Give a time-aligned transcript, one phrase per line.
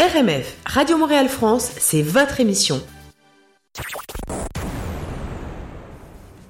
[0.00, 2.80] RMF, Radio Montréal France, c'est votre émission.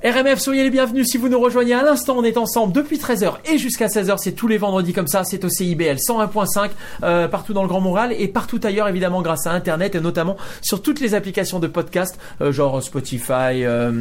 [0.02, 2.14] RMF, soyez les bienvenus si vous nous rejoignez à l'instant.
[2.16, 4.16] On est ensemble depuis 13h et jusqu'à 16h.
[4.16, 5.24] C'est tous les vendredis comme ça.
[5.24, 6.70] C'est au CIBL 101.5
[7.02, 10.38] euh, partout dans le Grand Montréal et partout ailleurs évidemment grâce à Internet et notamment
[10.62, 13.92] sur toutes les applications de podcast euh, genre Spotify, euh,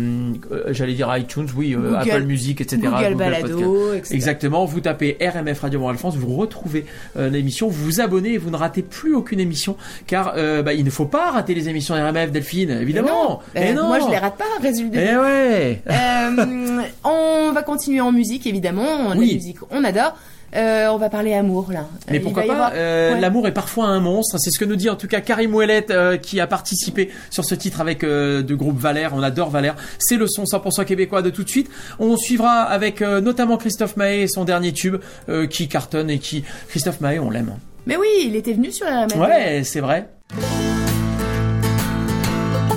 [0.54, 2.82] euh, j'allais dire iTunes, oui, euh, Google- Apple Music, etc.
[2.82, 4.16] Google Balado, etc.
[4.16, 4.64] Exactement.
[4.64, 6.86] Vous tapez RMF Radio Montréal France, vous retrouvez
[7.18, 9.76] euh, l'émission, vous vous abonnez et vous ne ratez plus aucune émission
[10.08, 13.42] car euh, bah, il ne faut pas rater les émissions RMF, Delphine, évidemment.
[13.58, 13.88] Euh, Eh non.
[13.88, 14.98] Moi, je les rate pas, résultat.
[15.02, 15.82] Eh ouais.
[15.90, 19.10] Euh, on va continuer en musique, évidemment.
[19.16, 19.28] Oui.
[19.30, 20.14] La musique, on adore.
[20.56, 21.86] Euh, on va parler amour, là.
[22.08, 23.20] Mais Euh, il pourquoi pas avoir- euh, Ouais.
[23.20, 24.40] L'amour est parfois un monstre.
[24.40, 27.46] C'est ce que nous dit en tout cas Karim Ouellet euh, qui a participé sur
[27.46, 29.12] ce titre avec euh, de groupe Valère.
[29.14, 29.76] On adore Valère.
[30.00, 31.70] C'est le son 100% québécois de tout de suite.
[32.00, 34.96] On suivra avec euh, notamment Christophe Maé et son dernier tube
[35.30, 37.54] euh, qui cartonne et qui Christophe Maé, on l'aime.
[37.86, 39.16] Mais oui, il était venu sur RMF.
[39.18, 40.10] Ouais, c'est vrai.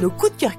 [0.03, 0.59] Nos coups de cœur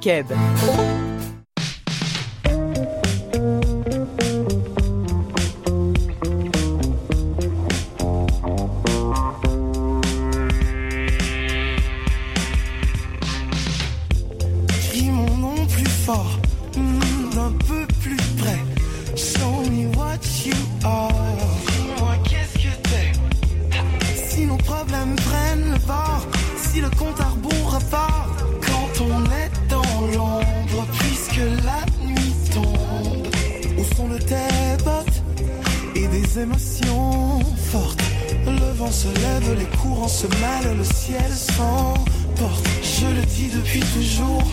[36.37, 37.39] émotions
[37.71, 38.03] fortes.
[38.45, 42.67] Le vent se lève, les courants se mêlent, le ciel s'emporte.
[42.81, 44.43] Je le dis depuis toujours,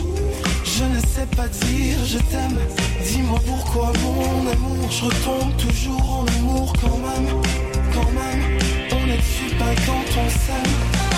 [0.64, 2.58] je ne sais pas dire je t'aime.
[3.05, 7.42] Dis-moi pourquoi mon amour, je retombe toujours en amour quand même,
[7.95, 8.58] quand même.
[8.92, 11.09] On est dessus pas quand on s'aime.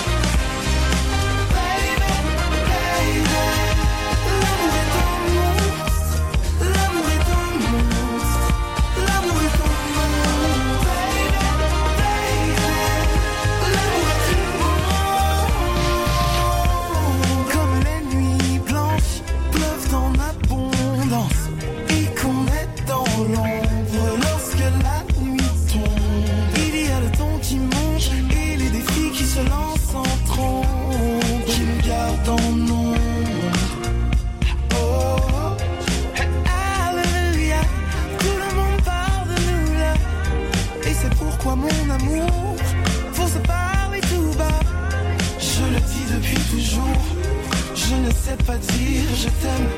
[48.36, 49.68] Pas dire je t'aime.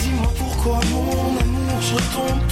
[0.00, 2.51] Dis-moi pourquoi mon amour, je retombe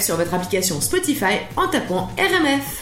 [0.00, 2.79] sur votre application Spotify en tapant RMF.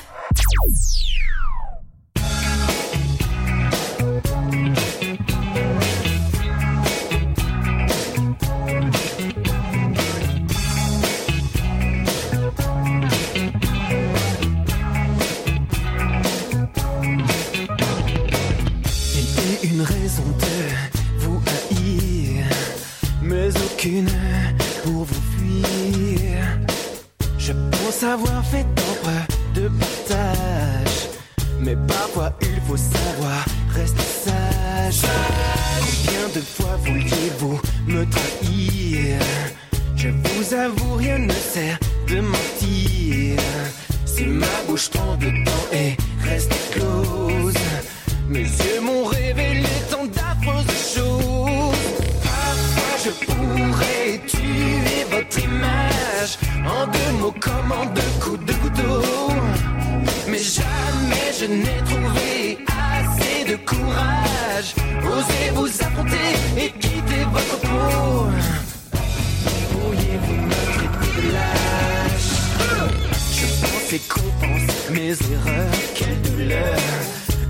[73.99, 76.79] Pensais qu'on pense mes erreurs, quelle douleur,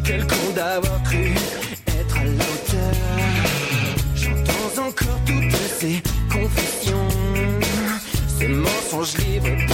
[0.05, 1.33] quel con d'avoir cru
[1.87, 2.95] être à la hauteur.
[4.15, 7.09] J'entends encore toutes ces confessions,
[8.39, 9.67] ces mensonges livrés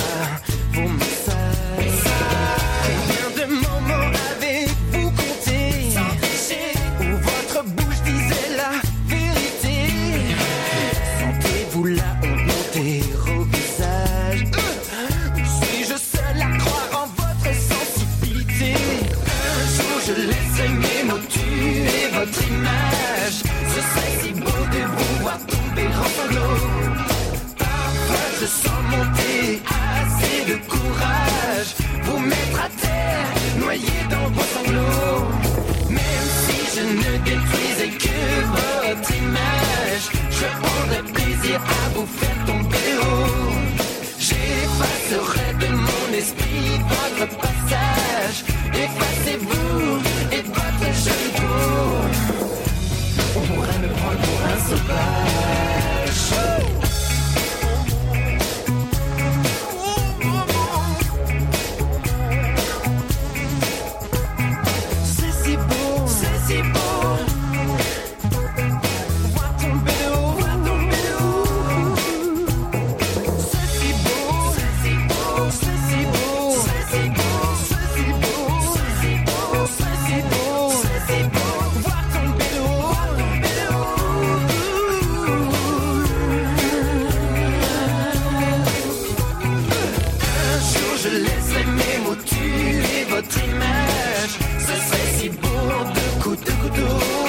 [91.66, 94.38] mes mots tuer votre image.
[94.58, 95.48] Ce serait si beau
[95.94, 97.23] de coups de couteau.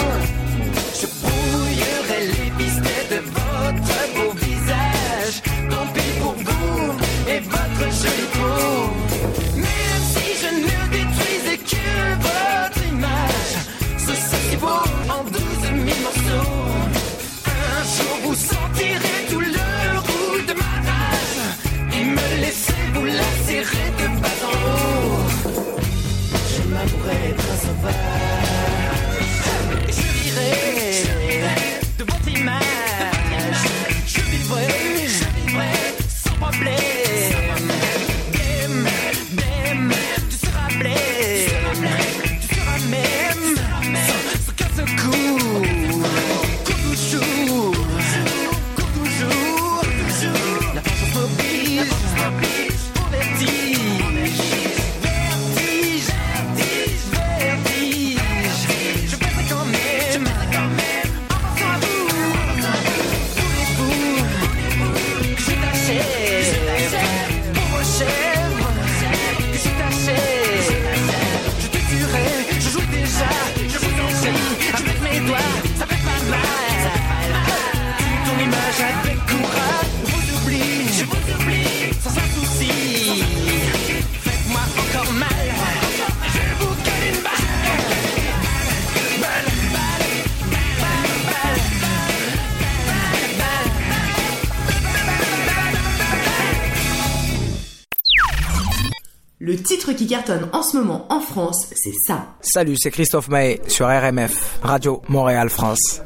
[99.39, 102.36] Le titre qui cartonne en ce moment en France, c'est ça.
[102.39, 106.01] Salut, c'est Christophe Maé sur RMF, Radio Montréal France.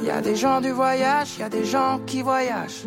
[0.00, 2.86] Il y a des gens du voyage, il y a des gens qui voyagent,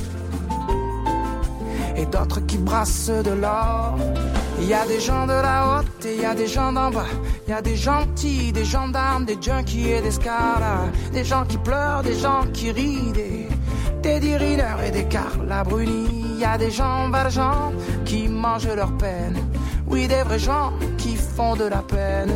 [2.01, 3.97] et d'autres qui brassent de l'or.
[4.59, 6.91] Il y a des gens de la haute et il y a des gens d'en
[6.91, 7.05] bas.
[7.47, 10.89] Il y a des gentils, des gendarmes, des junkies et des scaras.
[11.13, 13.47] Des gens qui pleurent, des gens qui rient, des
[14.03, 16.25] et des Carla Bruni.
[16.35, 17.71] Il y a des gens valjean
[18.03, 19.37] qui mangent leur peine.
[19.87, 22.31] Oui, des vrais gens qui font de la peine.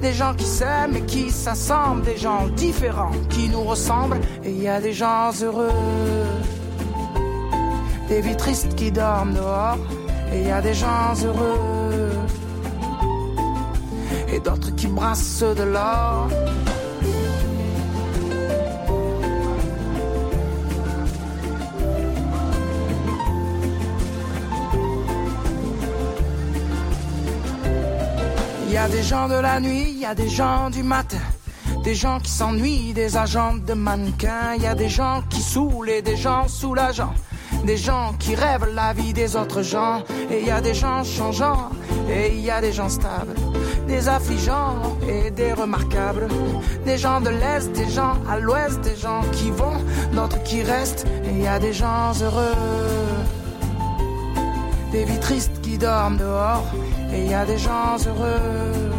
[0.00, 2.02] Des gens qui s'aiment et qui s'assemblent.
[2.02, 4.20] Des gens différents qui nous ressemblent.
[4.44, 5.68] Et il y a des gens heureux.
[8.10, 9.78] Des vies tristes qui dorment dehors.
[10.32, 12.10] Et y des gens heureux.
[14.32, 16.28] Et d'autres qui brassent de l'or.
[28.68, 31.18] Y a des gens de la nuit, y a des gens du matin.
[31.84, 34.56] Des gens qui s'ennuient, des agents de mannequins.
[34.58, 37.14] Y a des gens qui saoulent et des gens soulageants.
[37.64, 40.02] Des gens qui rêvent la vie des autres gens.
[40.30, 41.70] Et il y a des gens changeants
[42.08, 43.34] et il y a des gens stables.
[43.86, 46.26] Des affligeants et des remarquables.
[46.84, 49.78] Des gens de l'Est, des gens à l'Ouest, des gens qui vont,
[50.12, 51.06] d'autres qui restent.
[51.24, 52.56] Et il y a des gens heureux.
[54.92, 56.64] Des vies tristes qui dorment dehors.
[57.12, 58.90] Et il y a des gens heureux.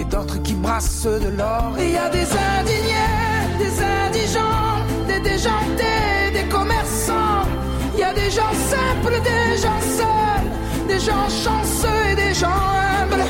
[0.00, 1.72] Et d'autres qui brassent de l'or.
[1.78, 2.26] Et il y a des
[2.58, 3.12] indignés,
[3.58, 4.71] des indigents,
[5.06, 7.46] des déjantés, des commerçants.
[7.94, 10.48] Il y a des gens simples, des gens seuls,
[10.88, 13.24] des gens chanceux et des gens humbles.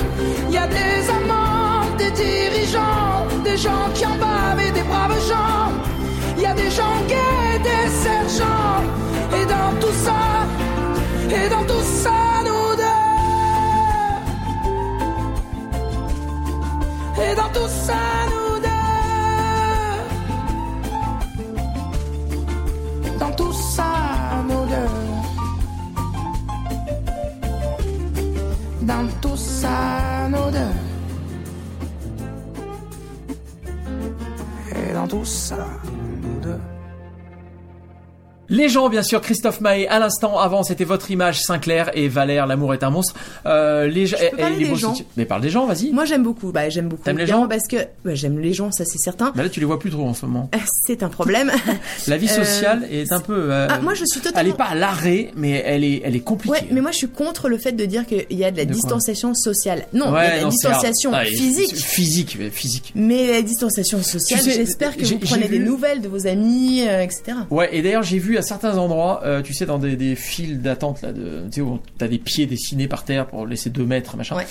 [0.49, 5.21] Il y a des amants, des dirigeants, des gens qui en bavent et des braves
[5.29, 5.73] gens.
[6.37, 8.83] Il y a des gens gays, des sergents.
[9.39, 10.47] Et dans tout ça,
[11.31, 12.11] et dans tout ça,
[12.47, 13.01] nous deux.
[17.23, 18.42] Et dans tout ça, nous
[28.83, 30.75] Dans tout ça, nous deux.
[34.75, 35.69] Et dans tout ça.
[38.53, 42.47] Les gens, bien sûr, Christophe Maé, à l'instant avant, c'était votre image Sinclair et Valère,
[42.47, 43.15] l'amour est un monstre.
[43.47, 45.91] Euh, les, peux parler les des gens soutiens- Mais parle des gens, vas-y.
[45.93, 47.03] Moi j'aime beaucoup, bah j'aime beaucoup.
[47.03, 49.33] T'aimes les gens Parce que ouais, j'aime les gens, ça c'est certain.
[49.35, 50.51] Mais là, tu les vois plus trop en ce moment.
[50.87, 51.51] C'est un problème.
[52.09, 53.51] La vie Euh, sociale est un peu.
[53.53, 56.15] euh, Ah, moi, je suis totalement- Elle est pas à l'arrêt, mais elle est, elle
[56.17, 56.53] est compliquée.
[56.53, 58.65] Ouais, mais moi je suis contre le fait de dire qu'il y a de la
[58.67, 59.87] De distanciation sociale.
[59.93, 61.75] Non, il y Ouais, a de la non, distanciation Ah, physique.
[61.77, 62.93] Physique, physique.
[62.95, 66.27] Mais la distanciation sociale, Tu sais, j'espère que vous prenez des vu- nouvelles de vos
[66.27, 67.23] amis, euh, etc.
[67.51, 70.61] Ouais, et d'ailleurs, j'ai vu à certains endroits, euh, tu sais, dans des, des files
[70.63, 73.85] d'attente, là, de, tu sais, où t'as des pieds dessinés par terre pour laisser deux
[73.85, 74.37] mètres, machin.
[74.37, 74.47] Ouais.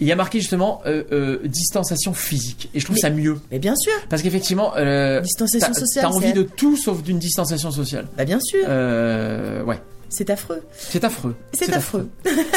[0.00, 2.70] Il y a marqué justement euh, euh, distanciation physique.
[2.74, 3.38] Et je trouve Mais- ça mieux.
[3.50, 7.70] Mais bien sûr, Parce qu'effectivement, euh, Distanciation sociale, T'as envie de tout sauf d'une distanciation
[7.70, 8.06] sociale.
[8.16, 10.62] bah bien sûr, ouais, c'est affreux.
[10.72, 11.36] c'est affreux.
[11.52, 12.08] C'est affreux.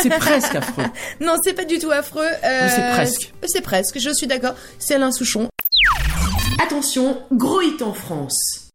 [0.02, 0.86] C'est presque affreux.
[1.22, 2.26] Non, c'est pas du tout affreux.
[2.42, 3.34] c'est presque.
[3.46, 4.56] C'est presque, je suis d'accord.
[4.80, 5.48] C'est Alain Souchon.
[6.64, 8.72] Attention, gros hit en France.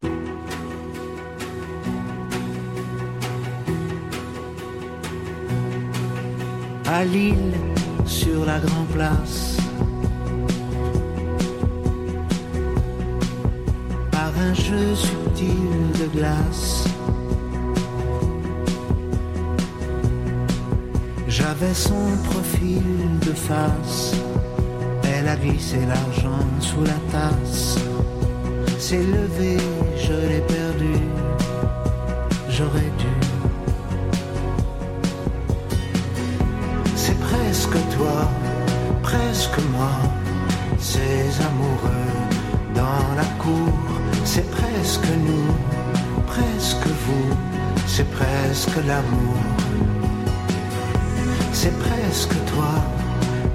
[6.93, 7.55] À Lille
[8.05, 9.57] sur la Grand Place.
[14.11, 16.85] Par un jeu subtil de glace.
[21.29, 22.83] J'avais son profil
[23.25, 24.15] de face.
[25.05, 27.79] Elle a glissé l'argent sous la tasse.
[28.79, 29.57] S'est levé,
[29.97, 30.95] je l'ai perdu.
[32.49, 32.91] J'aurais
[37.51, 38.31] presque toi,
[39.03, 39.91] presque moi,
[40.79, 42.13] ces amoureux
[42.77, 43.75] dans la cour.
[44.25, 45.53] C'est presque nous,
[46.29, 47.31] presque vous,
[47.89, 49.37] c'est presque l'amour.
[51.53, 52.73] C'est presque toi,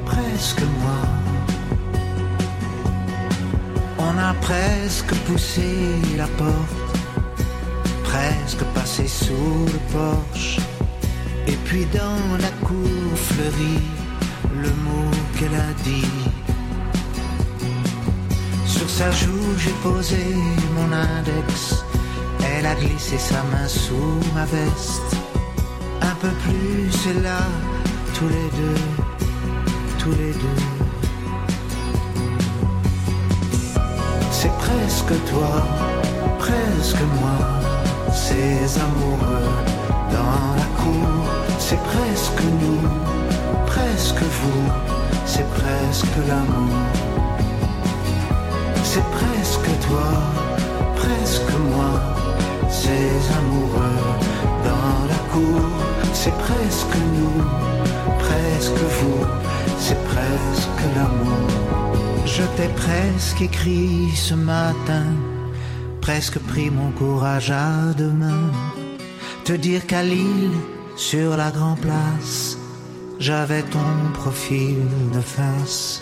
[0.06, 1.02] presque moi.
[3.98, 6.98] On a presque poussé la porte,
[8.04, 10.60] presque passé sous le porche.
[11.48, 13.84] Et puis dans la cour fleurie,
[14.56, 16.12] le mot qu'elle a dit.
[18.66, 20.24] Sur sa joue, j'ai posé
[20.76, 21.84] mon index.
[22.44, 25.16] Elle a glissé sa main sous ma veste.
[26.02, 27.40] Un peu plus, c'est là,
[28.16, 28.82] tous les deux,
[30.00, 30.62] tous les deux.
[34.32, 35.68] C'est presque toi,
[36.40, 37.38] presque moi,
[38.14, 39.85] ces amoureux
[40.18, 41.16] dans la cour.
[41.60, 42.84] C'est presque nous,
[43.74, 44.66] presque vous,
[45.26, 46.76] c'est presque l'amour.
[48.92, 50.12] C'est presque toi,
[51.02, 51.92] presque moi,
[52.82, 54.02] ces amoureux
[54.70, 55.66] dans la cour.
[56.14, 57.40] C'est presque nous,
[58.26, 59.22] presque vous,
[59.84, 61.48] c'est presque l'amour.
[62.26, 65.08] Je t'ai presque écrit ce matin,
[66.02, 68.75] presque pris mon courage à deux mains.
[69.46, 70.58] Te dire qu'à Lille,
[70.98, 72.58] sur la Grand Place,
[73.20, 74.78] j'avais ton profil
[75.14, 76.02] de face.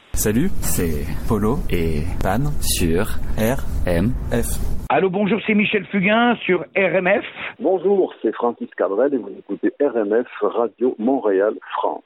[0.13, 4.45] Salut, c'est Polo et Pan sur RMF.
[4.89, 7.25] Allô, bonjour, c'est Michel Fugain sur RMF.
[7.59, 12.03] Bonjour, c'est Francis Cabrel et vous écoutez RMF Radio Montréal France.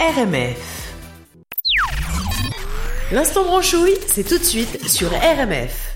[0.00, 0.94] RMF.
[3.12, 5.94] L'instant branchouille, c'est tout de suite sur RMF.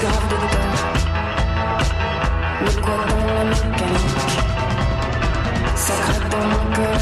[0.00, 0.72] Grave docteur
[2.64, 4.32] Le quoi dans la mécanique
[5.74, 6.98] Ça craque dans mon cœur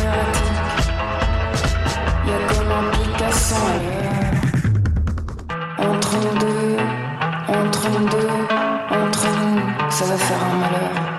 [2.26, 3.76] Y'a comme un Picasso à
[5.85, 6.76] Entre nous deux,
[7.48, 8.31] entre nous deux,
[8.90, 11.10] entre nous Ça va faire un malheur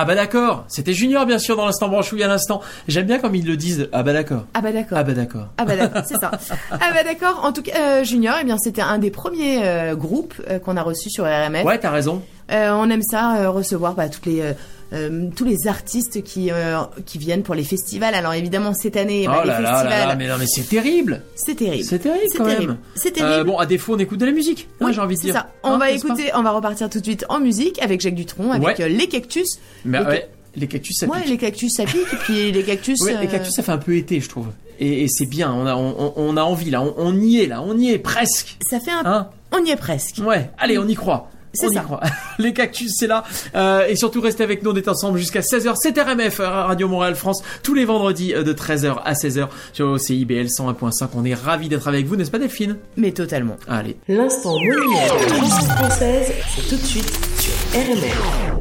[0.00, 2.60] Ah bah d'accord, c'était Junior bien sûr dans l'instant branchouille à l'instant.
[2.86, 3.88] J'aime bien comme ils le disent.
[3.90, 4.44] Ah bah d'accord.
[4.54, 4.96] Ah bah d'accord.
[4.96, 5.46] Ah bah d'accord.
[5.58, 6.30] Ah bah d'accord, c'est ça.
[6.70, 7.40] Ah bah d'accord.
[7.44, 10.76] En tout cas, euh, Junior, eh bien c'était un des premiers euh, groupes euh, qu'on
[10.76, 11.64] a reçus sur RMF.
[11.64, 12.22] Ouais, t'as raison.
[12.48, 14.54] On aime ça recevoir bah, toutes les
[14.92, 18.14] euh, euh, tous les artistes qui euh, qui viennent pour les festivals.
[18.14, 20.46] Alors évidemment cette année, bah, oh les là là festivals, là là, mais non mais
[20.46, 21.22] c'est terrible.
[21.34, 21.84] c'est terrible.
[21.84, 22.72] C'est terrible C'est quand terrible.
[22.72, 22.78] même.
[22.94, 23.32] C'est terrible.
[23.40, 24.68] Euh, bon, à défaut, on écoute de la musique.
[24.80, 25.34] Moi, Oui, j'ai envie de dire.
[25.34, 25.50] ça.
[25.62, 28.50] On Hein, va écouter, on va repartir tout de suite en musique avec Jacques Dutronc,
[28.52, 28.80] avec Ouais.
[28.80, 29.58] euh, les cactus.
[29.84, 31.28] Mais les, ouais, les cactus, ça ouais, pique.
[31.30, 33.00] les cactus ça pique et puis les cactus.
[33.02, 34.48] Ouais, les euh, cactus, ça fait un peu été, je trouve.
[34.80, 35.52] Et, et c'est bien.
[35.52, 36.82] On a, on, on- on a envie là.
[36.82, 37.62] On, on y est là.
[37.62, 38.56] On y est presque.
[38.68, 39.02] Ça fait un.
[39.04, 40.20] Hein On y est presque.
[40.24, 40.50] Ouais.
[40.58, 41.30] Allez, on y croit.
[41.52, 41.80] C'est ça.
[41.80, 42.00] croit.
[42.38, 43.24] Les cactus, c'est là.
[43.54, 44.70] Euh, et surtout, restez avec nous.
[44.70, 45.74] On est ensemble jusqu'à 16h.
[45.76, 49.98] C'est RMF, euh, Radio Montréal France, tous les vendredis euh, de 13h à 16h sur
[49.98, 51.08] CIBL 101.5.
[51.14, 52.76] On est ravis d'être avec vous, n'est-ce pas Delphine?
[52.96, 53.56] Mais totalement.
[53.66, 53.96] Allez.
[54.08, 58.57] L'instant monument de la française, c'est tout de suite sur RMF.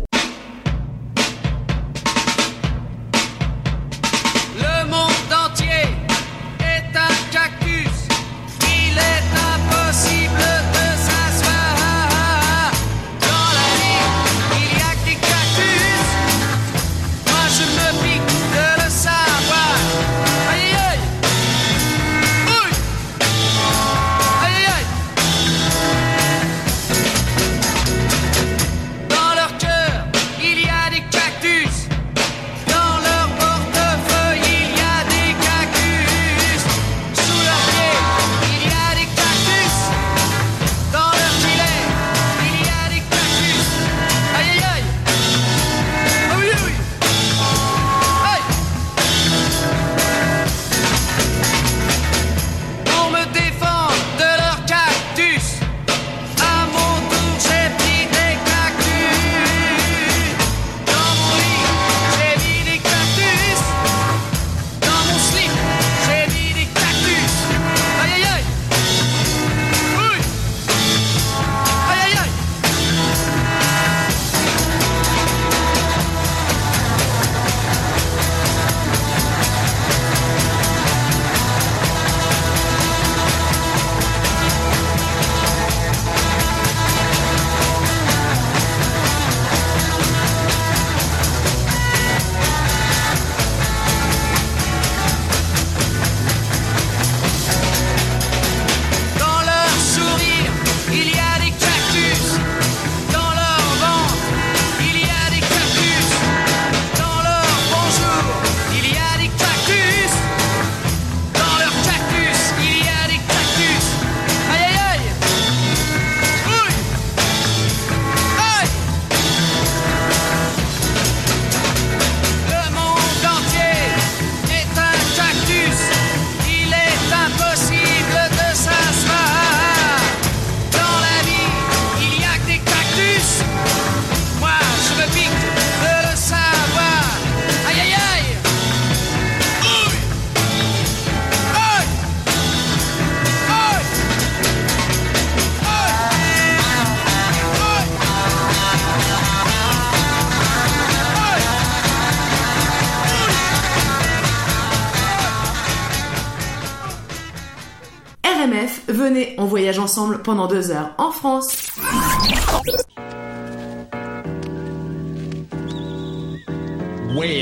[160.24, 161.72] Pendant deux heures en France.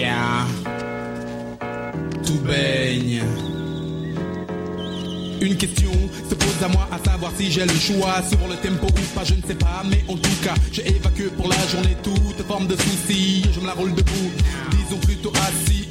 [0.06, 0.46] Hein.
[2.26, 3.22] tout baigne.
[5.42, 5.92] Une question
[6.30, 9.24] se pose à moi à savoir si j'ai le choix sur le tempo ou pas,
[9.24, 12.68] je ne sais pas, mais en tout cas, j'ai évacué pour la journée toute forme
[12.68, 13.44] de soucis.
[13.54, 14.32] Je me la roule debout,
[14.72, 15.85] disons plutôt assis.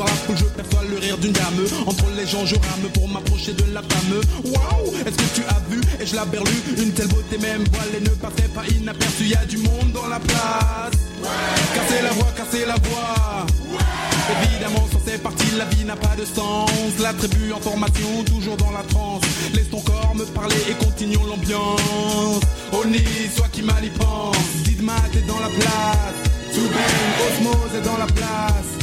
[0.00, 1.60] Dans la foule, je perçois le rire d'une dame.
[1.86, 4.18] Entre les gens, je rame pour m'approcher de la femme.
[4.46, 8.00] Waouh, est-ce que tu as vu Et je la berlue, une telle beauté, même voilée,
[8.00, 9.24] ne passait pas inaperçue.
[9.24, 10.96] Y a du monde dans la place.
[11.74, 13.44] Cassez la voix, cassez la voix.
[14.42, 16.70] Évidemment, sans ces parties, la vie n'a pas de sens.
[16.98, 19.20] La tribu en formation, toujours dans la transe.
[19.52, 22.40] Laisse ton corps me parler et continuons l'ambiance.
[22.72, 23.04] Oni,
[23.36, 24.64] soit qui mal y pense.
[24.64, 26.16] Didmat est dans la place.
[26.54, 26.72] Souben,
[27.28, 28.80] Osmose est dans la place.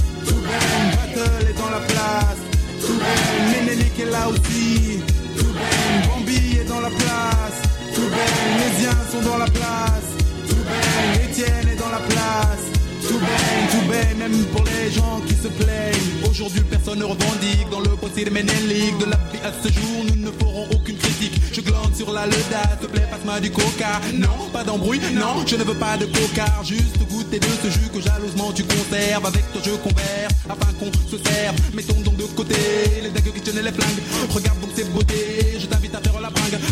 [1.17, 2.38] Battle est dans la place.
[3.51, 4.99] Ménélique est là aussi.
[6.08, 7.62] Bambi est dans la place.
[8.60, 10.10] Les sont dans la place.
[11.23, 12.77] Étienne est dans la place.
[13.08, 16.30] Souben, Souben, même pour les gens qui se plaignent.
[16.30, 20.06] Aujourd'hui, personne ne revendique dans le procès ménélique de la vie à ce jour.
[20.10, 21.41] Nous ne ferons aucune critique.
[21.54, 24.02] Je glande sur la leda, te plaît, passe-moi du coca.
[24.13, 26.46] Non, pas d'embrouille, non, je ne veux pas de coca.
[26.63, 29.26] Juste goûter de ce jus que jalousement tu conserves.
[29.26, 31.56] Avec toi, je converse afin qu'on se serve.
[31.74, 32.56] Mettons donc de côté
[33.02, 34.04] les dagues qui tiennent les flingues.
[34.30, 35.67] Regarde donc ces beautés, je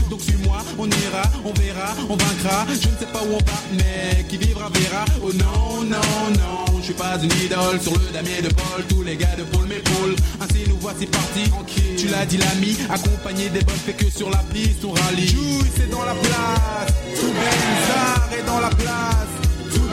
[0.10, 2.66] Donc suis-moi, on ira, on verra, on vaincra.
[2.70, 5.06] Je ne sais pas où on va, mais qui vivra verra.
[5.24, 8.84] Oh non, non, non, je suis pas une idole sur le damier de Paul.
[8.90, 10.16] Tous les gars de Paul m'épaulent.
[10.42, 11.52] Ainsi nous voici partis.
[11.98, 15.28] Tu l'as dit l'ami, accompagné des bonnes que sur la piste on rallie.
[15.28, 17.34] Juice est dans la place, tout
[17.88, 19.34] Zar est dans la place,
[19.74, 19.90] tout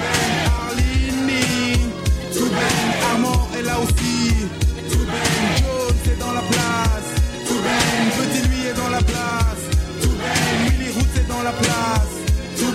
[0.69, 1.79] Arlini,
[2.35, 2.51] tout
[3.11, 4.35] Armand est là aussi,
[4.91, 5.07] tout
[5.59, 7.09] Jones est dans la place,
[7.49, 7.61] tout
[8.19, 9.42] Petit lui est dans la place,
[11.43, 12.13] la place,
[12.59, 12.73] tout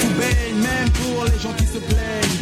[0.00, 0.14] tout
[0.54, 2.38] même pour les gens qui se plaignent.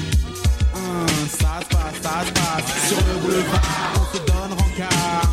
[0.75, 5.31] Hein, ça se passe, ça se passe, sur le boulevard on se donne rencard,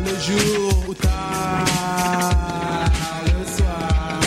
[0.00, 1.64] le jour où tard,
[3.24, 4.20] le soir.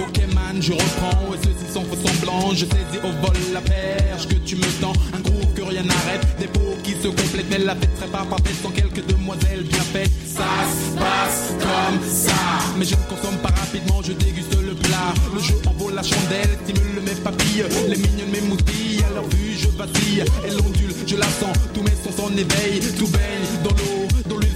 [0.00, 1.25] Ok man, je reprends,
[2.54, 6.26] je saisis au vol la perche que tu me tends, un groupe que rien n'arrête,
[6.38, 9.82] des peaux qui se complètent, mais la fête serait pas parfaite sans quelques demoiselles bien
[9.92, 10.10] faites.
[10.26, 12.32] Ça se passe comme ça,
[12.78, 15.12] mais je ne consomme pas rapidement, je déguste le plat.
[15.34, 19.28] Le jeu en vaut la chandelle, stimule mes papilles, les mignonnes mes moutilles, à leur
[19.28, 23.62] vue je vacille, elle ondule, je la sens, tous mes sens en éveil, tout baigne
[23.64, 24.05] dans l'eau,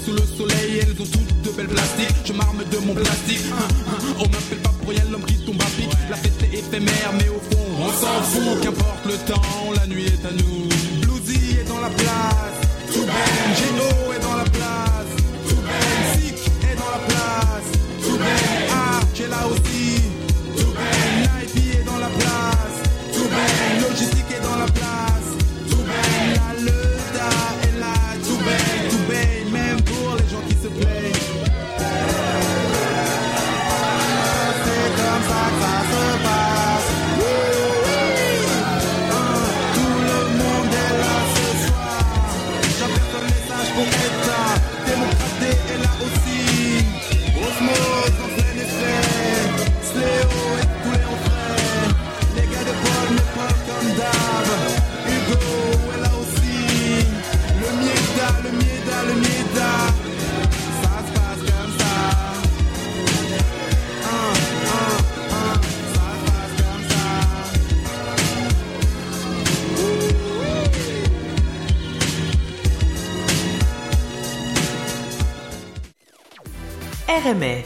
[0.05, 3.69] sous le soleil, elles ont toutes de belles plastiques, je m'arme de mon plastique, Hein,
[3.89, 7.13] hein, on m'appelle pas pour rien l'homme qui tombe à pic, la fête est éphémère,
[7.15, 10.69] mais au fond on s'en fout, qu'importe le temps, la nuit est à nous.
[11.01, 12.61] Bluesy est dans la place,
[12.93, 13.07] tout
[13.57, 15.11] Gino est dans la place,
[15.49, 15.63] tout
[16.15, 16.37] Sick
[16.71, 17.69] est dans la place,
[18.03, 18.19] tout
[18.71, 20.00] Arch est là aussi,
[77.35, 77.65] RMF.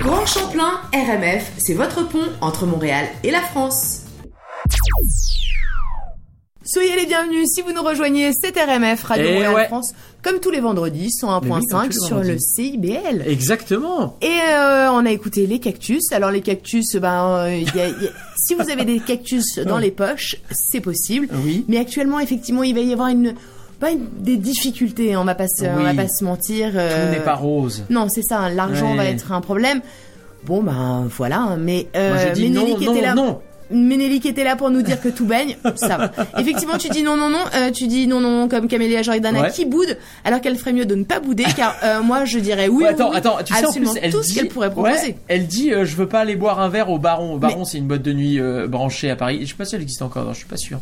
[0.00, 4.02] Grand Champlain RMF, c'est votre pont entre Montréal et la France.
[6.64, 9.66] Soyez les bienvenus si vous nous rejoignez, c'est RMF Radio Eh Montréal ouais.
[9.68, 12.38] France, comme tous les vendredis, Mais oui, comme 101.5 tous les sur le.
[12.38, 13.24] CIBL.
[13.26, 14.18] Exactement.
[14.20, 16.12] Et euh, on a écouté les cactus.
[16.12, 19.58] Alors les cactus, ben, euh, y a- il y a- si vous avez des cactus
[19.60, 21.28] dans les poches, c'est possible.
[21.44, 21.64] Oui.
[21.68, 23.34] Mais actuellement, effectivement, il va y avoir une,
[23.78, 25.14] pas des difficultés.
[25.14, 26.72] hein, On va pas se, on va pas se mentir.
[26.74, 27.84] euh, Tout n'est pas rose.
[27.90, 28.40] Non, c'est ça.
[28.40, 28.96] hein, L'argent Ouais.
[28.96, 29.80] va être un problème.
[30.44, 31.40] Bon ben voilà.
[31.40, 33.14] hein, Mais euh, Moi, je dis Ménélique non, non, là.
[33.14, 33.40] non.
[33.70, 36.10] Ménélique était là pour nous dire que tout baigne, ça va.
[36.38, 39.40] Effectivement, tu dis non, non, non, euh, tu dis non, non, non, comme Camélia Jordana
[39.42, 39.50] Ouais.
[39.50, 42.68] qui boude, alors qu'elle ferait mieux de ne pas bouder, car euh, moi je dirais
[42.68, 44.48] oui, Ouais, attends, oui, attends, tu sais en absolument plus, elle tout dit, ce qu'elle
[44.48, 45.08] pourrait proposer.
[45.08, 47.34] Ouais, elle dit, euh, je veux pas aller boire un verre au Baron.
[47.34, 49.40] Au Baron, c'est une boîte de nuit euh, branchée à Paris.
[49.42, 50.78] Je sais pas si elle existe encore, non, je suis pas sûr.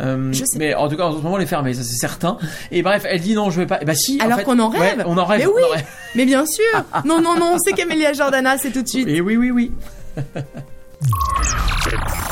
[0.00, 2.36] Je sais mais en tout cas, en ce moment, elle est fermée, ça c'est certain.
[2.72, 3.80] Et bref, elle dit non, je vais pas.
[3.80, 4.18] Et bah si.
[4.20, 5.02] Alors fait, qu'on en rêve.
[5.06, 5.40] on en rêve.
[5.40, 5.62] Mais oui.
[5.72, 5.84] rêve.
[6.16, 6.64] Mais bien sûr.
[7.04, 9.08] Non, non, non, c'est Camélia Jordana, c'est tout de suite.
[9.08, 9.70] Et oui, oui, oui.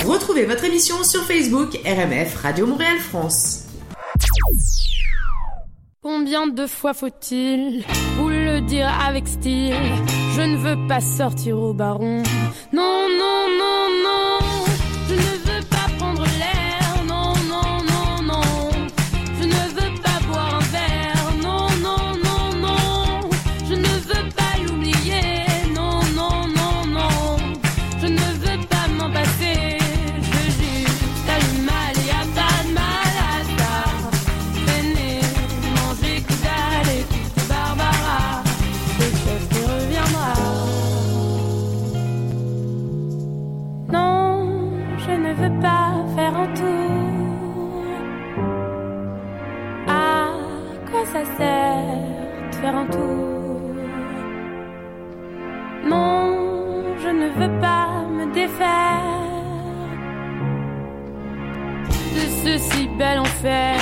[0.07, 3.67] Retrouvez votre émission sur Facebook RMF Radio Montréal France.
[6.03, 7.85] Combien de fois faut-il
[8.17, 9.75] vous le dire avec style?
[10.35, 12.23] Je ne veux pas sortir au baron.
[12.73, 14.52] Non, non, non, non.
[45.33, 47.85] Ne veux pas faire un tour.
[49.89, 50.27] À
[50.91, 53.71] quoi ça sert de faire un tour?
[55.89, 56.35] Non,
[57.03, 59.01] je ne veux pas me défaire
[62.15, 63.77] de ce si bel enfer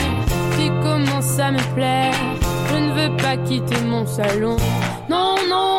[0.56, 2.14] qui commence à me plaire.
[2.70, 4.56] Je ne veux pas quitter mon salon.
[5.08, 5.69] Non, non.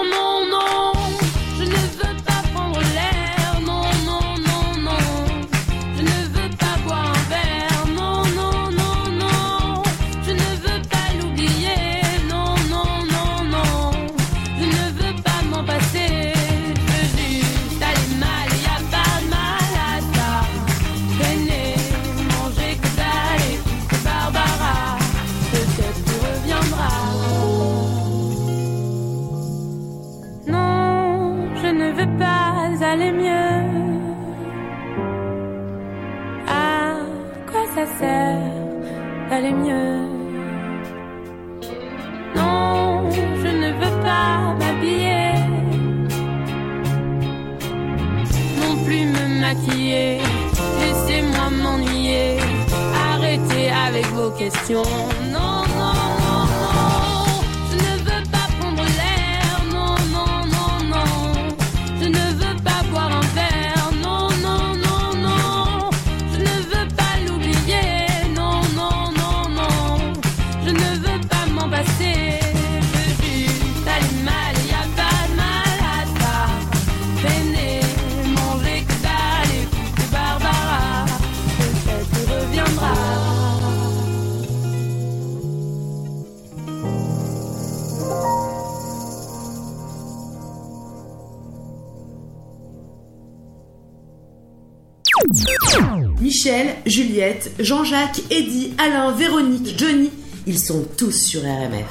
[54.69, 54.83] Non,
[55.31, 57.25] non, non, non.
[57.69, 59.53] Je ne veux pas prendre l'air.
[59.69, 61.11] Non, non, non, non.
[61.99, 63.89] Je ne veux pas boire un verre.
[64.01, 65.89] Non, non, non, non.
[66.33, 68.31] Je ne veux pas l'oublier.
[68.33, 70.13] Non, non, non, non.
[70.65, 72.39] Je ne veux pas m'en passer.
[72.53, 74.55] Je veux juste aller mal.
[74.67, 76.35] Y a pas de mal à ça.
[96.43, 100.09] Michel, Juliette, Jean-Jacques, Eddy, Alain, Véronique, Johnny,
[100.47, 101.85] ils sont tous sur RMF.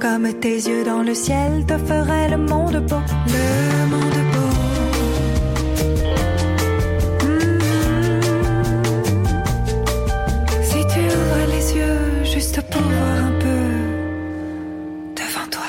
[0.00, 2.96] Comme tes yeux dans le ciel te ferait le monde beau.
[3.26, 4.50] Le monde beau.
[7.26, 7.60] Mhm.
[10.62, 13.62] Si tu ouvres les yeux juste pour voir un peu
[15.20, 15.68] devant toi.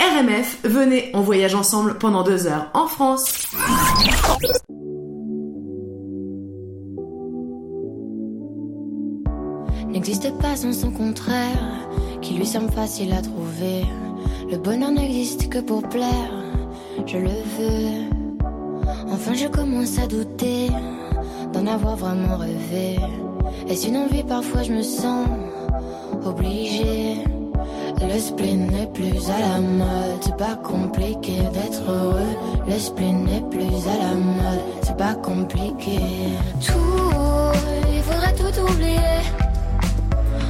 [0.00, 2.70] RMF, venez, on voyage ensemble pendant deux heures
[12.70, 13.84] facile à trouver.
[14.50, 16.32] Le bonheur n'existe que pour plaire,
[17.06, 18.48] je le veux.
[19.12, 20.68] Enfin, je commence à douter
[21.52, 22.98] d'en avoir vraiment rêvé.
[23.68, 25.26] Est-ce une envie Parfois, je me sens
[26.24, 27.18] obligée.
[28.00, 32.32] Le spleen n'est plus à la mode, c'est pas compliqué d'être heureux.
[32.66, 35.98] Le spleen n'est plus à la mode, c'est pas compliqué.
[36.60, 37.52] Tout,
[37.94, 39.20] il faudrait tout oublier.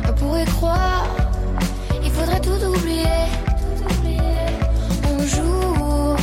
[0.09, 1.07] On pourrait croire,
[2.59, 3.05] tout oublier.
[5.05, 6.17] On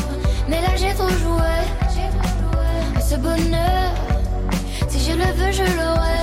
[0.50, 1.54] mais là j'ai trop joué.
[3.02, 3.94] Ce bonheur,
[4.88, 6.14] si je le veux, je l'aurai.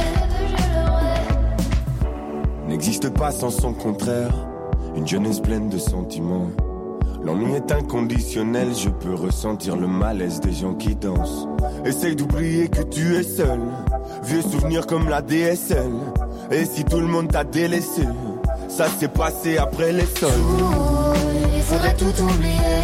[2.69, 4.35] N'existe pas sans son contraire.
[4.97, 6.51] Une jeunesse pleine de sentiments.
[7.23, 11.47] L'ennui est inconditionnel, je peux ressentir le malaise des gens qui dansent.
[11.85, 13.61] Essaye d'oublier que tu es seul.
[14.25, 15.93] Vieux souvenirs comme la DSL.
[16.51, 18.03] Et si tout le monde t'a délaissé,
[18.71, 20.31] ça s'est passé après les sols.
[21.55, 22.81] Il faudrait tout oublier.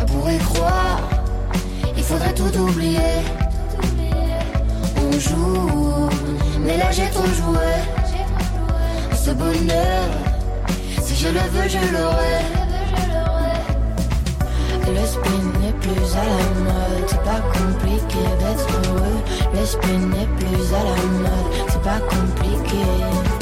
[0.00, 1.00] On pourrait croire.
[1.96, 2.98] Il faudrait tout oublier.
[4.96, 6.08] On joue,
[6.60, 7.72] mais là j'ai trop joué.
[9.14, 10.04] Ce bonheur,
[11.02, 12.38] si je le veux, je l'aurai.
[14.94, 19.20] Le spin n'est plus à la mode, c'est pas compliqué d'être heureux.
[19.54, 23.41] Le spin n'est plus à la mode, c'est pas compliqué.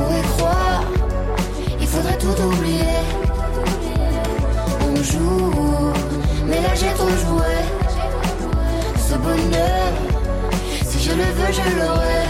[0.00, 0.82] Pourrait croire,
[1.78, 3.00] il faudrait tout oublier.
[4.80, 5.92] On joue,
[6.46, 7.52] mais là j'ai trop joué.
[8.96, 9.92] Ce bonheur,
[10.88, 12.22] si je le veux, je l'aurai.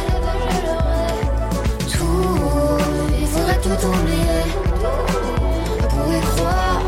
[1.93, 2.79] Tout,
[3.21, 4.43] il faudrait tout oublier.
[5.79, 6.83] On pourrait croire,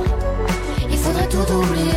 [0.90, 1.91] il faudrait tout oublier.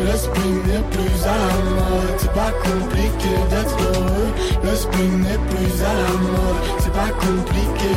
[0.00, 4.30] Le spin n'est plus à la mode, c'est pas compliqué d'être heureux.
[4.62, 7.92] Le spin n'est plus à la mode, c'est pas compliqué.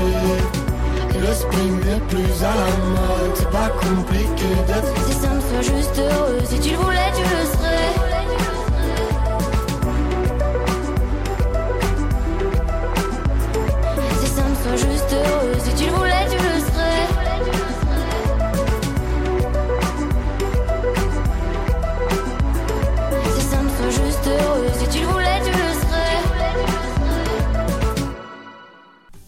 [1.20, 5.76] Le spin n'est plus à la mode, c'est pas compliqué d'être Si ça me soit
[5.76, 7.41] juste heureux, si tu le voulais, tu le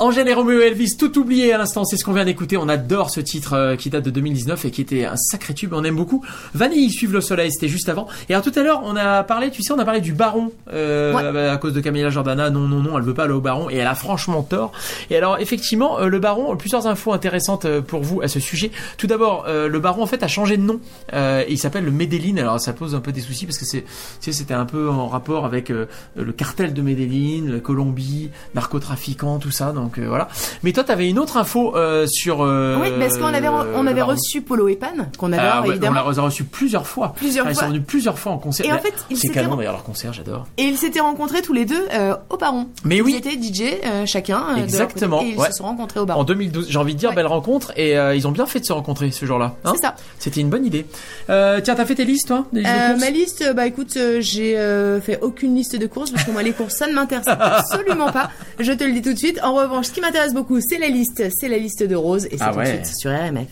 [0.03, 2.57] Angèle et Roméo Elvis, tout oublié à l'instant, c'est ce qu'on vient d'écouter.
[2.57, 5.71] On adore ce titre euh, qui date de 2019 et qui était un sacré tube.
[5.73, 6.25] On aime beaucoup.
[6.53, 8.09] Vanille, suivent le soleil, c'était juste avant.
[8.27, 10.51] Et alors tout à l'heure, on a parlé, tu sais, on a parlé du Baron
[10.73, 12.49] euh, à cause de Camilla Jordana.
[12.49, 14.73] Non, non, non, elle veut pas aller au Baron et elle a franchement tort.
[15.09, 18.71] Et alors effectivement, euh, le Baron, plusieurs infos intéressantes euh, pour vous à ce sujet.
[18.97, 20.81] Tout d'abord, le Baron en fait a changé de nom.
[21.13, 22.35] Euh, il s'appelle le Medellin.
[22.37, 23.87] Alors ça pose un peu des soucis parce que c'est, tu
[24.19, 29.51] sais, c'était un peu en rapport avec le cartel de Medellin, la Colombie, narcotrafiquants, tout
[29.51, 29.71] ça.
[29.71, 30.27] Donc euh, voilà.
[30.63, 32.41] Mais toi, t'avais une autre info euh, sur.
[32.43, 34.87] euh, Oui, parce qu'on avait, on avait reçu Polo et Pan,
[35.17, 36.01] qu'on adore Ah ouais, évidemment.
[36.05, 37.13] On l'a reçu plusieurs fois.
[37.15, 37.63] Plusieurs Ah, Ils fois.
[37.63, 38.65] sont venus plusieurs fois en concert.
[38.65, 40.45] Et en Mais fait, ils c'est s'étaient ren- leur concert, j'adore.
[40.57, 41.83] Et ils s'étaient rencontrés tous les deux
[42.29, 42.67] au Baron.
[42.83, 43.15] Mais ils oui.
[43.15, 44.55] étaient DJ chacun.
[44.57, 45.21] Exactement.
[45.21, 45.47] et ils ouais.
[45.51, 46.23] se sont rencontrés au En Baron.
[46.23, 49.11] 2012, j'ai envie de dire belle rencontre et ils ont bien fait de se rencontrer
[49.11, 49.55] ce jour-là.
[49.65, 49.73] hein.
[49.75, 49.95] C'est ça.
[50.19, 50.85] C'était une bonne idée.
[51.29, 54.19] Euh, tiens, t'as fait tes listes toi des listes Euh, ma liste, bah écoute, euh,
[54.21, 54.53] j'ai
[55.01, 58.29] fait aucune liste de courses parce que moi les courses ça ne m'intéresse absolument pas.
[58.59, 59.39] Je te le dis tout de suite.
[59.43, 62.37] En revanche, ce qui m'intéresse beaucoup, c'est la liste, c'est la liste de Rose et
[62.37, 62.79] c'est Ah tout ouais.
[62.79, 63.47] de suite sur RMF.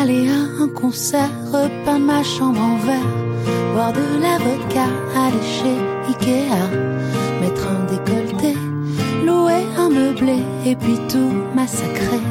[0.00, 3.12] Aller à un concert, repeindre ma chambre en verre,
[3.74, 4.86] boire de la vodka,
[5.24, 5.76] aller chez
[6.08, 6.62] Ikea,
[7.40, 8.52] mettre un décolleté,
[9.24, 12.22] louer un meublé et puis tout massacrer.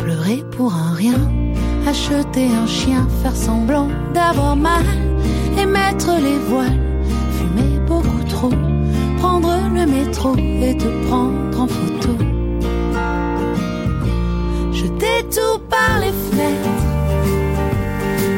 [0.00, 1.18] Pleurer pour un rien,
[1.86, 4.84] acheter un chien, faire semblant d'avoir mal
[5.58, 6.80] et mettre les voiles,
[7.36, 8.52] fumer beaucoup trop,
[9.18, 12.10] prendre le métro et te prendre en photo.
[14.72, 16.84] Jeter tout par les fenêtres,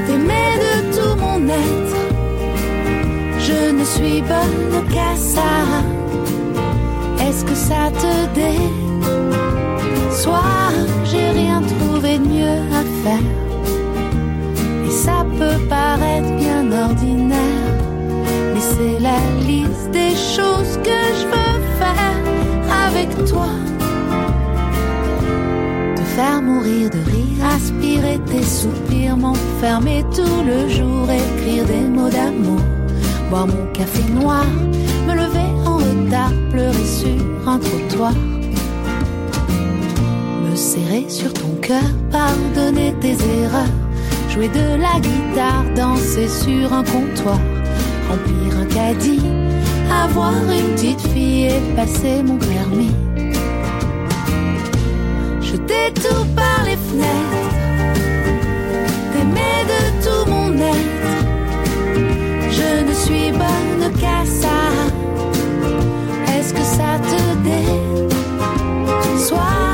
[0.07, 2.01] t'aimer de tout mon être.
[3.39, 5.53] Je ne suis bonne qu'à ça.
[7.21, 8.13] Est-ce que ça te
[10.11, 10.73] déçoit
[11.05, 12.96] J'ai rien trouvé de mieux à faire.
[14.87, 17.75] Et ça peut paraître bien ordinaire,
[18.53, 22.19] mais c'est la liste des choses que je veux faire
[22.87, 23.49] avec toi.
[25.97, 32.11] Te faire mourir de rire, aspirer tes soupirs, m'enfermer tout le jour, écrire des mots
[32.11, 32.61] d'amour,
[33.31, 34.47] boire mon café noir,
[35.07, 38.15] me lever en retard, pleurer sur un trottoir
[40.77, 43.77] serrer sur ton cœur, pardonner tes erreurs,
[44.31, 47.41] jouer de la guitare, danser sur un comptoir,
[48.09, 49.23] remplir un caddie,
[49.91, 52.95] avoir une petite fille et passer mon permis.
[55.41, 57.55] Jeter tout par les fenêtres,
[59.13, 61.13] t'aimer de tout mon être.
[62.59, 64.59] Je ne suis bonne qu'à ça.
[66.35, 67.65] Est-ce que ça te dé?
[69.27, 69.66] Sois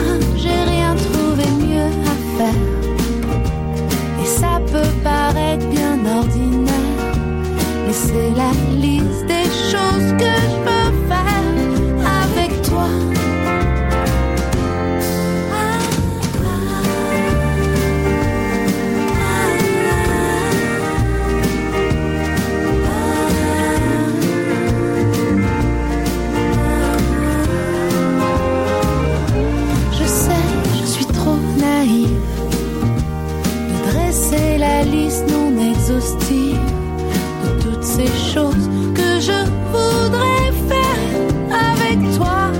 [36.02, 39.38] de toutes ces choses que je
[39.70, 42.50] voudrais faire avec toi.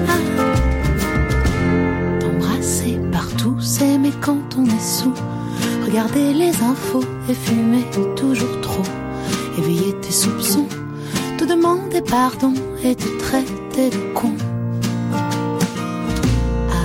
[2.20, 5.14] T'embrasser partout, s'aimer quand on est sous.
[5.84, 7.84] Regarder les infos et fumer
[8.14, 8.84] toujours trop.
[9.58, 10.68] Éveiller tes soupçons,
[11.36, 14.34] te demander pardon et te traiter de con.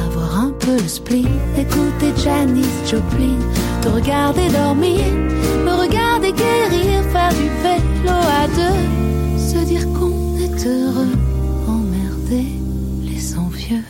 [0.05, 3.37] Avoir un peu le spleen, écouter Janice Joplin
[3.81, 5.05] te regarder dormir,
[5.65, 11.15] me regarder guérir, faire du vélo à deux, se dire qu'on est heureux,
[11.67, 12.47] emmerder
[13.03, 13.83] les envieux.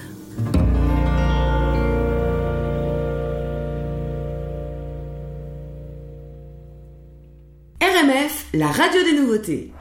[7.82, 9.72] RMF, la radio des nouveautés.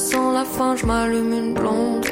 [0.00, 2.06] sans la fin, je m'allume une blonde.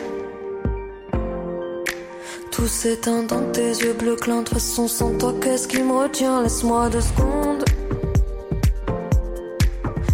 [2.50, 4.42] Tout s'éteint dans tes yeux bleus clin.
[4.42, 6.42] De façon, sans toi, qu'est-ce qui me retient?
[6.42, 7.64] Laisse-moi deux secondes.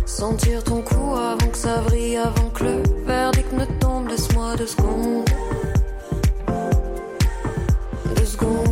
[0.07, 4.09] Sentir ton cou avant que ça vrille, avant que le verdict ne tombe.
[4.09, 5.29] Laisse-moi deux secondes.
[8.17, 8.64] Deux secondes.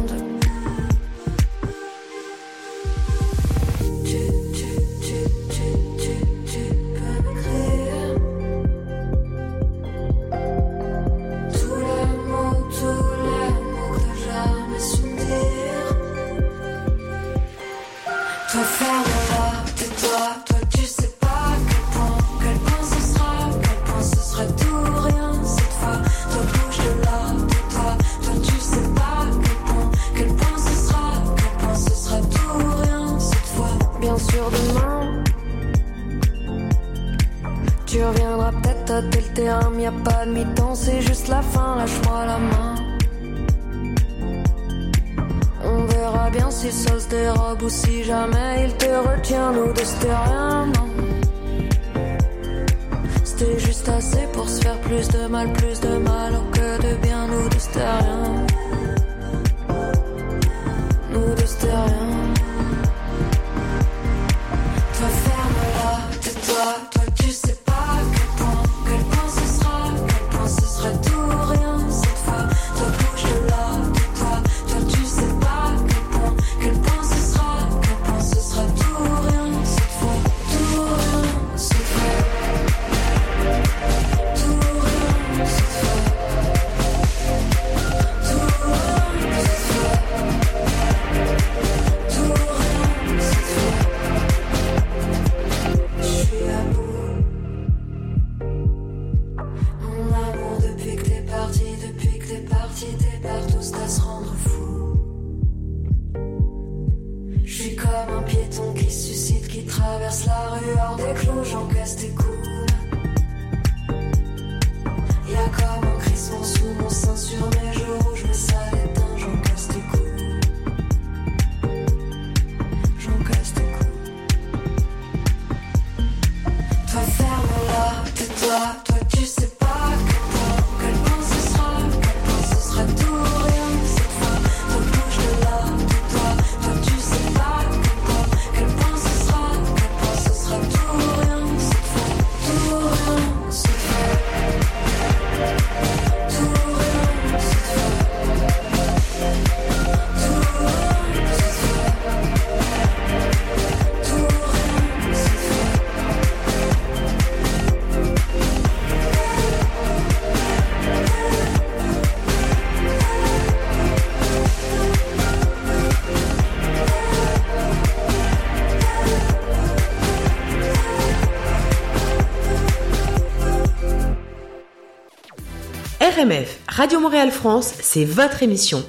[176.68, 178.84] Radio Montréal France, c'est votre émission.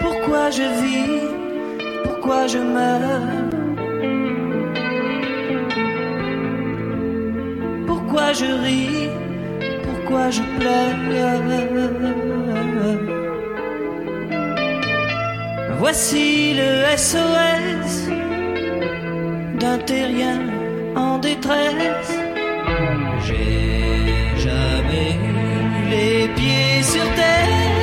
[0.00, 1.22] Pourquoi je vis
[2.04, 3.00] Pourquoi je meurs?
[7.86, 9.08] Pourquoi je ris
[9.84, 10.90] Pourquoi je pleure?
[15.78, 18.10] Voici le SOS
[19.58, 20.40] d'un terrien
[20.94, 22.29] en détresse.
[23.26, 27.79] J'ai jamais eu les pieds sur terre.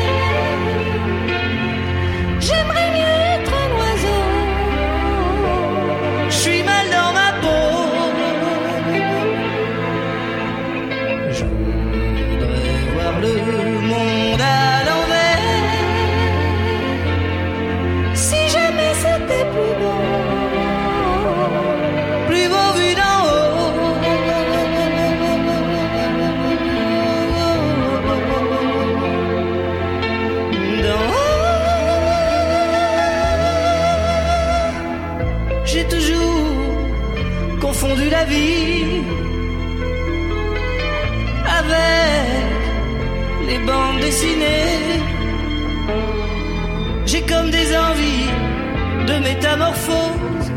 [49.37, 50.51] Métamorphose.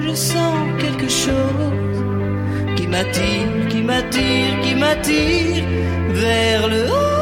[0.00, 2.04] Je sens quelque chose
[2.76, 5.64] qui m'attire, qui m'attire, qui m'attire
[6.10, 7.19] vers le haut.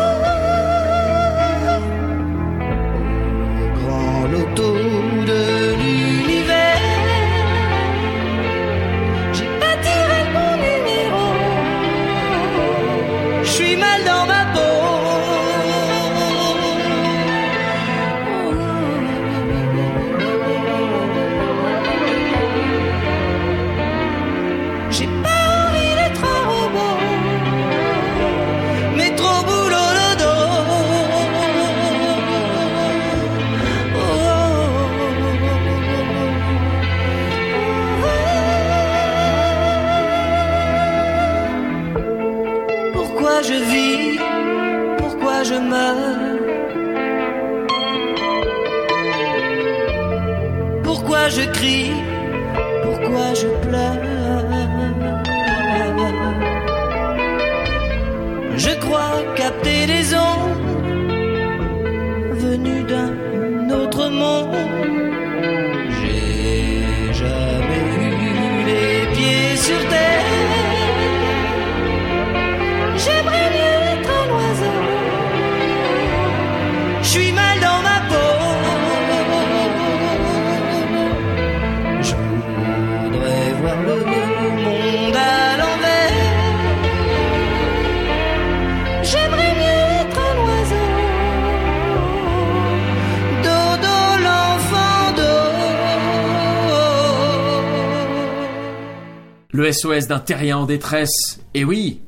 [99.58, 101.40] Le SOS d'un terrien en détresse.
[101.52, 102.00] Et oui.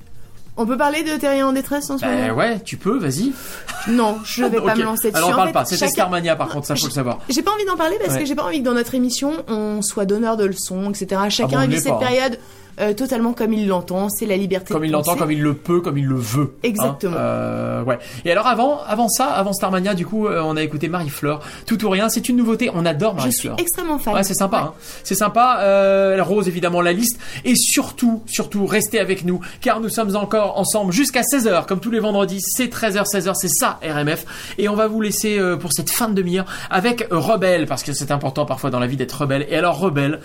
[0.57, 3.33] On peut parler de terrien en détresse en ce Ben moment ouais, tu peux, vas-y.
[3.89, 5.17] Non, je vais pas me lancer dessus.
[5.17, 7.19] Alors on En parle fait, pas, c'était chacun- Starmania par contre, ça faut le savoir.
[7.29, 8.21] J'ai pas envie d'en parler parce Ouais.
[8.21, 11.23] que j'ai pas envie que dans notre émission on soit donneur de leçons, etc.
[11.29, 11.99] Chacun Ah bon, on vit cette hein.
[12.81, 14.09] Euh, totalement comme il l'entend.
[14.09, 14.73] C'est la liberté.
[14.73, 16.53] Comme de il l'entend, comme il le peut, comme il le veut.
[16.55, 16.59] hein.
[16.63, 17.17] Exactement.
[17.19, 17.99] Euh, ouais.
[18.25, 21.41] Et alors avant, avant ça, avant Starmania, du coup, euh, on a écouté Marie-Fleur.
[21.67, 22.71] Tout ou rien, c'est une nouveauté.
[22.75, 24.15] On adore Je suis extrêmement fan.
[24.15, 24.59] Ouais, c'est sympa.
[24.59, 24.73] Hein.
[25.05, 25.59] C'est sympa.
[25.61, 27.19] Euh, Rose, évidemment, la liste.
[27.45, 31.91] Et surtout, surtout, restez avec nous, car nous sommes encore ensemble jusqu'à 16h, comme tous
[31.91, 32.41] les vendredis.
[32.41, 34.25] C'est 13h, 16h, c'est ça, RMF.
[34.59, 37.93] Et on va vous laisser euh, pour cette fin de demi-heure avec Rebelle, parce que
[37.93, 39.47] c'est important parfois dans la vie d'être rebelle.
[39.49, 40.21] Et alors, Rebelle,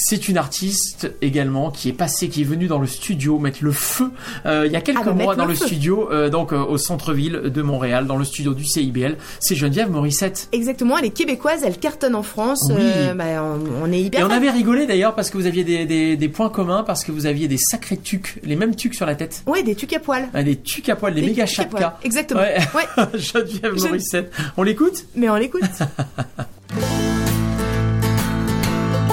[0.00, 3.72] c'est une artiste également qui est passée, qui est venue dans le studio mettre le
[3.72, 4.10] feu
[4.46, 7.32] euh, il y a quelques Ah mois dans le studio, euh, donc euh, au centre-ville
[7.44, 9.16] de Montréal, dans le studio du CIBL.
[9.40, 10.48] C'est Geneviève Morissette.
[10.52, 12.70] Exactement, elle est québécoise, elle cartonne en France.
[12.74, 12.82] Oui.
[13.16, 14.20] bah, on, on est hyper.
[14.20, 17.02] Et on avait rigolé d'ailleurs parce que vous aviez des, des, des points communs, parce
[17.04, 19.42] que vous aviez des sacrés tucs, les mêmes tucs sur la tête.
[19.46, 20.28] Ouais, des tucs à poil.
[20.32, 21.98] Ah, des tucs à poil, des, Des méga chapkas.
[22.04, 22.40] Exactement.
[22.40, 22.56] Ouais.
[22.74, 23.04] Ouais.
[23.18, 24.32] Geneviève Je- Morissette.
[24.56, 25.04] On l'écoute?
[25.16, 25.62] Mais on l'écoute.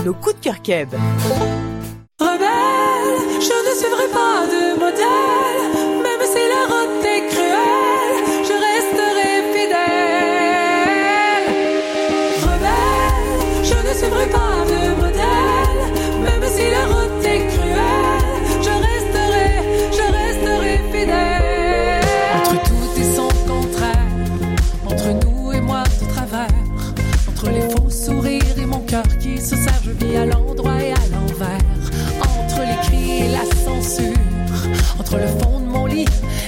[0.05, 0.89] Nos coups de cœur keb.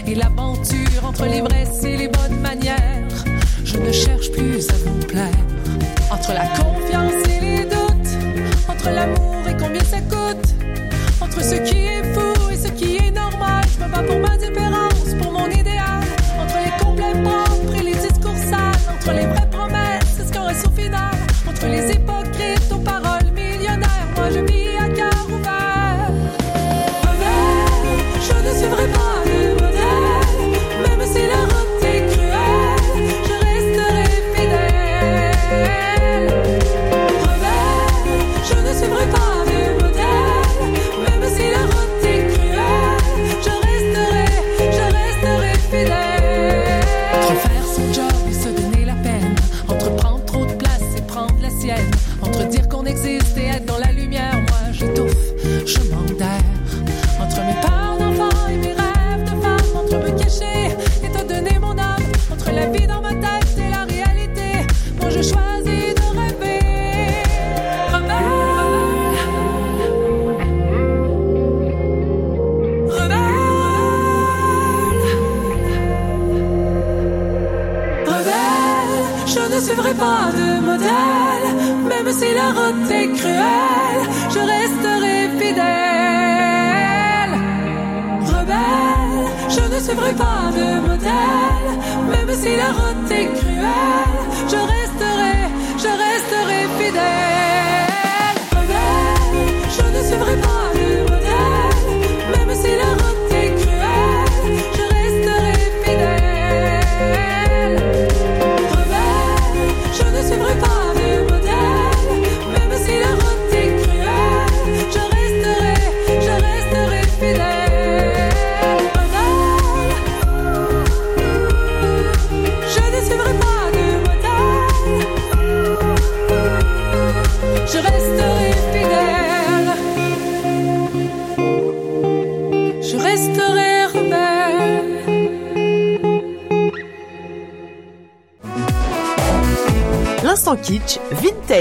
[0.08, 2.08] et l'aventure entre l'ivresse et les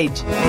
[0.09, 0.46] page.